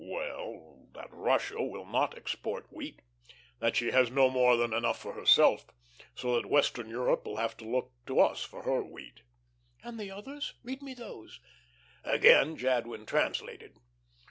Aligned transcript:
"Well, 0.03 0.87
that 0.95 1.13
Russia 1.13 1.61
will 1.61 1.85
not 1.85 2.17
export 2.17 2.65
wheat, 2.73 3.03
that 3.59 3.75
she 3.75 3.91
has 3.91 4.09
no 4.09 4.31
more 4.31 4.57
than 4.57 4.73
enough 4.73 4.97
for 4.97 5.13
herself, 5.13 5.67
so 6.15 6.33
that 6.33 6.49
Western 6.49 6.89
Europe 6.89 7.23
will 7.23 7.37
have 7.37 7.55
to 7.57 7.69
look 7.69 7.93
to 8.07 8.19
us 8.19 8.43
for 8.43 8.63
her 8.63 8.81
wheat." 8.83 9.21
"And 9.83 9.99
the 9.99 10.09
others? 10.09 10.55
Read 10.63 10.81
those 10.97 11.35
to 11.37 11.43
me." 12.09 12.15
Again 12.15 12.57
Jadwin 12.57 13.05
translated. 13.05 13.77